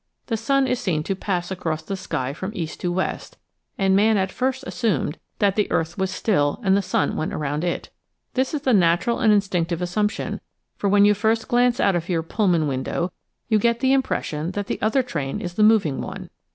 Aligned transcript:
The 0.25 0.35
sun 0.35 0.65
is 0.65 0.79
seen 0.79 1.03
to 1.03 1.15
pass 1.15 1.51
across 1.51 1.83
the 1.83 1.95
sky 1.95 2.33
from 2.33 2.49
east 2.55 2.79
to 2.81 2.91
west 2.91 3.37
and 3.77 3.95
man 3.95 4.17
at 4.17 4.31
first 4.31 4.63
assumed 4.65 5.19
that 5.37 5.55
the 5.55 5.69
earth 5.71 5.95
was 5.95 6.09
still 6.09 6.59
and 6.63 6.75
the 6.75 6.81
sun 6.81 7.15
went 7.15 7.33
around 7.35 7.63
it. 7.63 7.91
This 8.33 8.55
is 8.55 8.61
the 8.63 8.73
natural 8.73 9.19
and 9.19 9.31
instinctive 9.31 9.79
assump 9.79 10.09
tion, 10.09 10.41
for 10.75 10.89
when 10.89 11.05
you 11.05 11.13
first 11.13 11.47
glance 11.47 11.79
out 11.79 11.95
of 11.95 12.09
your 12.09 12.23
Pullman 12.23 12.67
window 12.67 13.11
you 13.47 13.59
get 13.59 13.79
the 13.79 13.93
impression 13.93 14.53
that 14.53 14.65
the 14.65 14.81
other 14.81 15.03
train 15.03 15.39
is 15.39 15.53
the 15.53 15.61
moving 15.61 16.01
one. 16.01 16.31